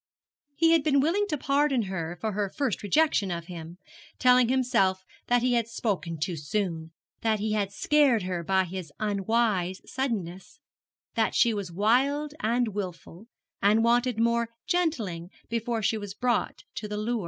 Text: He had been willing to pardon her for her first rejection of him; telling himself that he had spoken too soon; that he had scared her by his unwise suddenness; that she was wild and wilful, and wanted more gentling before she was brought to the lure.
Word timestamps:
He 0.55 0.71
had 0.71 0.83
been 0.83 0.99
willing 0.99 1.27
to 1.27 1.37
pardon 1.37 1.83
her 1.83 2.17
for 2.19 2.31
her 2.31 2.49
first 2.49 2.81
rejection 2.81 3.29
of 3.29 3.45
him; 3.45 3.77
telling 4.17 4.49
himself 4.49 5.03
that 5.27 5.43
he 5.43 5.53
had 5.53 5.67
spoken 5.67 6.17
too 6.17 6.35
soon; 6.35 6.89
that 7.21 7.37
he 7.39 7.51
had 7.51 7.71
scared 7.71 8.23
her 8.23 8.41
by 8.43 8.63
his 8.63 8.91
unwise 8.99 9.79
suddenness; 9.85 10.59
that 11.13 11.35
she 11.35 11.53
was 11.53 11.71
wild 11.71 12.33
and 12.39 12.69
wilful, 12.69 13.27
and 13.61 13.83
wanted 13.83 14.17
more 14.19 14.49
gentling 14.65 15.29
before 15.49 15.83
she 15.83 15.99
was 15.99 16.15
brought 16.15 16.63
to 16.73 16.87
the 16.87 16.97
lure. 16.97 17.19